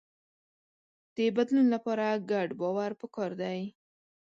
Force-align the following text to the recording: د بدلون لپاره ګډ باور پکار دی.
د 1.15 1.17
بدلون 1.35 1.67
لپاره 1.75 2.05
ګډ 2.31 2.49
باور 2.59 2.91
پکار 3.01 3.31
دی. 3.41 3.59